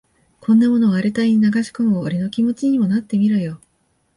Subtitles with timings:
[0.39, 3.61] こんなものを荒れた胃に流し込む俺の気持ちにもなってみろよ。